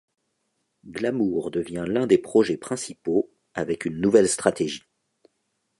Glamour 0.87 1.51
devient 1.51 1.85
l'un 1.87 2.07
des 2.07 2.17
projets 2.17 2.57
principaux 2.57 3.29
avec 3.53 3.85
une 3.85 4.01
nouvelle 4.01 4.27
stratégie. 4.27 4.85